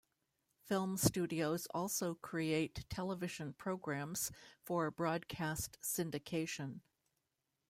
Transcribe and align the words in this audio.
Film 0.65 0.97
studios 0.97 1.67
also 1.75 2.15
create 2.15 2.89
television 2.89 3.53
programs 3.53 4.31
for 4.59 4.89
broadcast 4.89 5.77
syndication. 5.79 6.79